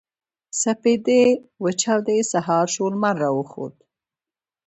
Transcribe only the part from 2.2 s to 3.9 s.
سـهار شـو لمـر راوخـت.